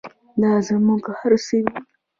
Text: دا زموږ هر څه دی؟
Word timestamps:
دا 0.41 0.51
زموږ 0.67 1.03
هر 1.19 1.33
څه 1.45 1.57
دی؟ 1.65 1.77